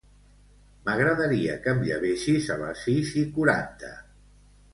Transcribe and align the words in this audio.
M'agradaria 0.87 1.57
que 1.65 1.73
em 1.75 1.83
llevessis 1.89 2.49
a 2.57 2.59
les 2.63 2.81
sis 2.87 3.13
i 3.23 3.25
quaranta. 3.37 3.93